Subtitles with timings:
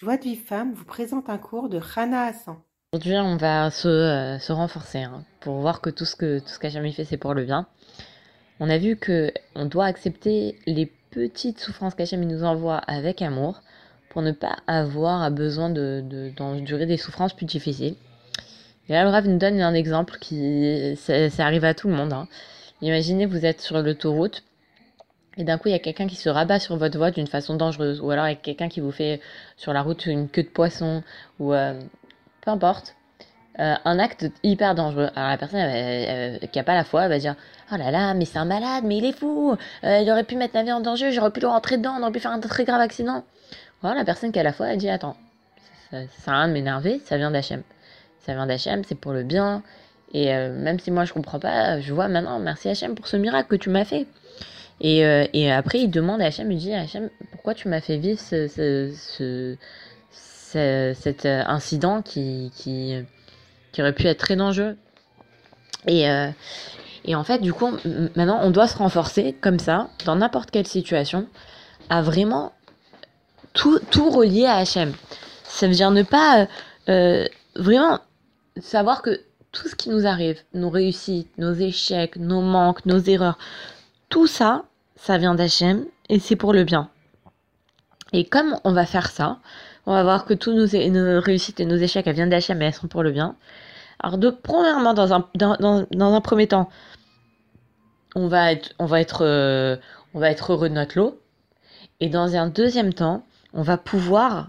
[0.00, 2.54] Joie de vie femme vous présente un cours de Rana Hassan.
[2.92, 6.46] Aujourd'hui, on va se, euh, se renforcer hein, pour voir que tout ce que tout
[6.46, 7.66] ce qu'Hachem fait, c'est pour le bien.
[8.60, 13.60] On a vu que on doit accepter les petites souffrances qu'Hachem nous envoie avec amour
[14.10, 17.96] pour ne pas avoir besoin de, d'endurer des souffrances plus difficiles.
[18.88, 22.12] Et là, le Rav nous donne un exemple qui, ça, arrive à tout le monde.
[22.12, 22.28] Hein.
[22.82, 24.44] Imaginez, vous êtes sur l'autoroute
[25.38, 27.54] et d'un coup, il y a quelqu'un qui se rabat sur votre voie d'une façon
[27.54, 28.00] dangereuse.
[28.00, 29.20] Ou alors, il y a quelqu'un qui vous fait
[29.56, 31.04] sur la route une queue de poisson.
[31.38, 31.80] Ou euh,
[32.40, 32.96] peu importe.
[33.60, 35.10] Euh, un acte hyper dangereux.
[35.14, 37.36] Alors, la personne qui n'a pas la foi, elle va dire
[37.72, 39.56] Oh là là, mais c'est un malade, mais il est fou.
[39.84, 42.02] Euh, il aurait pu mettre la vie en danger, j'aurais pu le rentrer dedans, on
[42.02, 43.24] aurait pu faire un très grave accident.
[43.80, 45.16] Voilà, la personne qui a la foi, elle dit Attends,
[45.90, 47.62] ça, ça rien de m'énerver, ça vient d'Hachem.
[48.20, 49.62] Ça vient d'Hachem, c'est pour le bien.
[50.12, 53.48] Et même si moi je comprends pas, je vois maintenant, merci Hachem pour ce miracle
[53.48, 54.06] que tu m'as fait.
[54.80, 57.96] Et, euh, et, après, il demande à Hachem, il dit Hachem, pourquoi tu m'as fait
[57.96, 59.56] vivre ce, ce,
[60.12, 62.94] ce, cet euh, incident qui, qui,
[63.72, 64.76] qui, aurait pu être très dangereux
[65.86, 66.30] et, euh,
[67.04, 67.70] et en fait, du coup,
[68.16, 71.26] maintenant, on doit se renforcer comme ça, dans n'importe quelle situation,
[71.88, 72.52] à vraiment
[73.54, 74.92] tout, tout relier à Hachem.
[75.44, 76.46] Ça veut dire ne pas
[77.56, 78.00] vraiment
[78.60, 79.20] savoir que
[79.52, 83.38] tout ce qui nous arrive, nos réussites, nos échecs, nos manques, nos erreurs,
[84.08, 84.64] tout ça,
[84.98, 86.90] ça vient d'Hachem et c'est pour le bien.
[88.12, 89.38] Et comme on va faire ça,
[89.86, 92.74] on va voir que tous nos, réussites et nos échecs, elles viennent d'Hachem et elles
[92.74, 93.36] sont pour le bien.
[94.00, 96.68] Alors, premièrement, dans un, premier temps,
[98.16, 98.52] euh, on va
[100.30, 101.20] être heureux de notre lot.
[102.00, 103.24] Et dans un deuxième temps,
[103.54, 104.48] on va pouvoir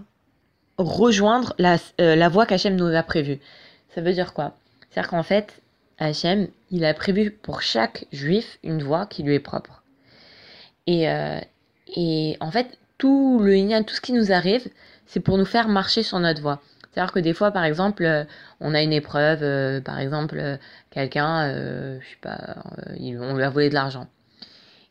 [0.78, 3.40] rejoindre la, euh, la voie qu'Hachem nous a prévue.
[3.94, 4.54] Ça veut dire quoi?
[4.90, 5.62] C'est-à-dire qu'en fait,
[5.98, 9.79] Hachem, il a prévu pour chaque juif une voie qui lui est propre.
[10.90, 11.38] Et, euh,
[11.96, 14.68] et en fait, tout le tout ce qui nous arrive,
[15.06, 16.60] c'est pour nous faire marcher sur notre voie.
[16.92, 18.24] C'est-à-dire que des fois, par exemple, euh,
[18.58, 20.58] on a une épreuve, euh, par exemple,
[20.90, 21.48] quelqu'un,
[22.00, 22.56] je sais pas,
[22.98, 24.08] on lui a volé de l'argent.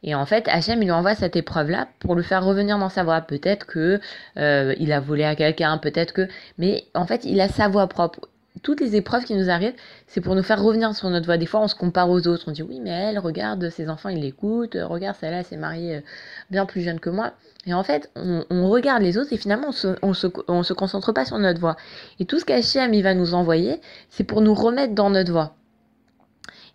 [0.01, 3.03] Et en fait, Hachem, il lui envoie cette épreuve-là pour le faire revenir dans sa
[3.03, 3.19] voie.
[3.19, 3.99] Peut-être que
[4.37, 8.28] il a volé à quelqu'un, peut-être que, mais en fait, il a sa voie propre
[8.61, 9.75] toutes les épreuves qui nous arrivent,
[10.07, 11.37] c'est pour nous faire revenir sur notre voie.
[11.37, 12.45] Des fois, on se compare aux autres.
[12.47, 14.77] On dit oui, mais elle, regarde, ses enfants, ils l'écoutent.
[14.79, 16.01] Regarde, celle-là, s'est mariée euh,
[16.49, 17.33] bien plus jeune que moi.
[17.65, 20.73] Et en fait, on, regarde les autres et finalement, on se, on se, on se
[20.73, 21.75] concentre pas sur notre voie.
[22.19, 25.55] Et tout ce qu'Hachem, il va nous envoyer, c'est pour nous remettre dans notre voie.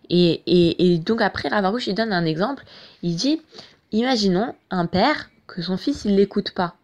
[0.09, 2.63] Et donc après, Ravarouche, il donne un exemple.
[3.01, 3.41] Il dit,
[3.91, 6.75] imaginons un père que son fils, il l'écoute pas.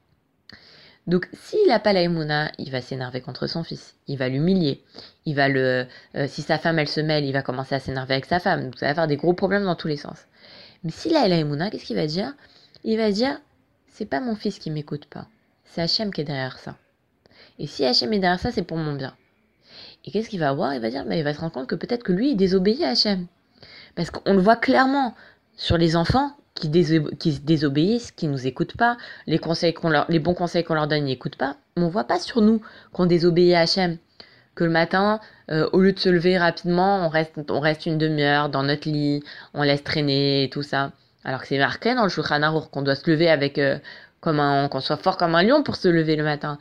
[1.08, 4.84] Donc, s'il n'a pas la il va s'énerver contre son fils, il va l'humilier,
[5.26, 8.14] il va le, euh, si sa femme elle se mêle, il va commencer à s'énerver
[8.14, 8.66] avec sa femme.
[8.66, 10.28] Donc, ça va faire des gros problèmes dans tous les sens.
[10.84, 12.34] Mais s'il a la qu'est-ce qu'il va dire?
[12.84, 13.40] Il va dire,
[13.88, 15.28] c'est pas mon fils qui m'écoute pas,
[15.66, 16.76] c'est Hachem qui est derrière ça.
[17.60, 19.16] Et si Hachem est derrière ça, c'est pour mon bien.
[20.06, 20.74] Et qu'est-ce qu'il va voir?
[20.74, 22.82] Il va dire, mais il va se rendre compte que peut-être que lui, il désobéit
[22.84, 23.28] à Hachem.
[23.96, 25.16] Parce qu'on le voit clairement
[25.56, 26.36] sur les enfants,
[26.70, 30.88] qui, qui désobéissent, qui nous écoutent pas, les, conseils leur, les bons conseils qu'on leur
[30.88, 31.56] donne, ils n'écoutent pas.
[31.76, 32.62] Mais on voit pas sur nous
[32.94, 33.98] qu'on désobéit à Hachem.
[34.54, 35.20] Que le matin,
[35.50, 38.90] euh, au lieu de se lever rapidement, on reste, on reste une demi-heure dans notre
[38.90, 39.24] lit,
[39.54, 40.92] on laisse traîner et tout ça.
[41.24, 43.78] Alors que c'est marqué dans le Shulchan Aruch qu'on doit se lever avec, euh,
[44.20, 46.60] comme un, qu'on soit fort comme un lion pour se lever le matin.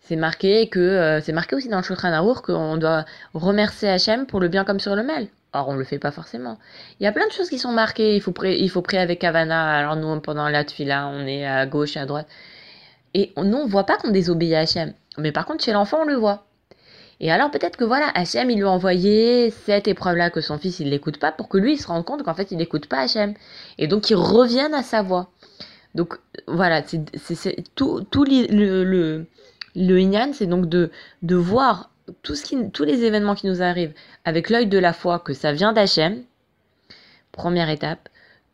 [0.00, 4.26] C'est marqué que, euh, c'est marqué aussi dans le Shulchan Aruch qu'on doit remercier Hachem
[4.26, 5.28] pour le bien comme sur le mal.
[5.52, 6.58] Or, on le fait pas forcément.
[7.00, 8.14] Il y a plein de choses qui sont marquées.
[8.14, 9.78] Il faut, prier, il faut avec Havana.
[9.78, 12.28] Alors, nous, pendant la tefila, on est à gauche, à droite.
[13.14, 14.92] Et nous, on voit pas qu'on désobéit à Hachem.
[15.18, 16.44] Mais par contre, chez l'enfant, on le voit.
[17.18, 20.80] Et alors, peut-être que voilà, Hachem, il lui a envoyé cette épreuve-là que son fils,
[20.80, 23.00] il l'écoute pas pour que lui, il se rende compte qu'en fait, il n'écoute pas
[23.00, 23.34] Hachem.
[23.76, 25.30] Et donc, il revienne à sa voix.
[25.94, 26.14] Donc,
[26.46, 29.26] voilà, c'est tout, tout le, le,
[29.74, 30.90] le, c'est donc de,
[31.22, 31.89] de voir
[32.22, 33.94] tous les événements qui nous arrivent
[34.24, 36.22] avec l'œil de la foi, que ça vient d'Hachem,
[37.32, 38.08] première étape,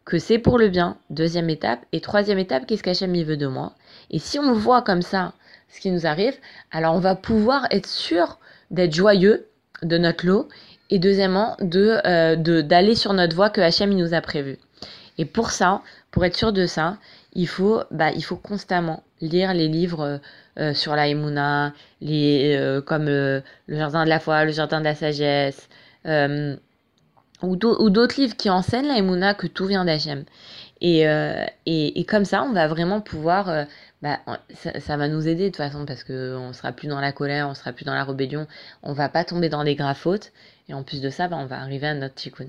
[0.05, 3.47] que c'est pour le bien, deuxième étape, et troisième étape, qu'est-ce qu'Hachem y veut de
[3.47, 3.73] moi?
[4.11, 5.33] Et si on voit comme ça
[5.69, 6.35] ce qui nous arrive,
[6.71, 8.39] alors on va pouvoir être sûr
[8.71, 9.47] d'être joyeux
[9.83, 10.49] de notre lot,
[10.91, 14.59] et deuxièmement, de euh, d'aller sur notre voie que Hachem nous a prévu.
[15.19, 16.99] Et pour ça, pour être sûr de ça,
[17.33, 20.19] il faut, bah, il faut constamment lire les livres euh,
[20.59, 24.85] euh, sur la Emouna, les, euh, comme le Jardin de la foi, le Jardin de
[24.85, 25.69] la sagesse,
[27.43, 30.25] ou d'autres livres qui enseignent la Emouna que tout vient d'Hachem.
[30.81, 31.01] Et,
[31.67, 33.67] et, et, comme ça, on va vraiment pouvoir,
[34.03, 34.21] bah,
[34.55, 37.55] ça, va nous aider de toute façon parce qu'on sera plus dans la colère, on
[37.55, 38.47] sera plus dans la rébellion,
[38.83, 40.33] on va pas tomber dans des graves fautes.
[40.69, 42.49] Et en plus de ça, bah, on va arriver à notre tikkun.